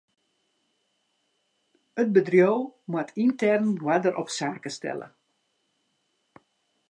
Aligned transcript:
It 2.01 2.09
bedriuw 2.15 2.61
moat 2.91 3.09
yntern 3.23 3.65
oarder 3.87 4.13
op 4.21 4.29
saken 4.37 4.73
stelle. 4.77 5.07